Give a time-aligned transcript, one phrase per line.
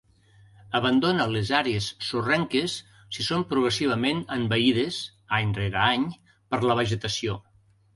[0.77, 2.79] Abandona les àrees sorrenques
[3.19, 5.01] si són progressivament envaïdes,
[5.43, 6.13] any rere any,
[6.55, 7.43] per la vegetació.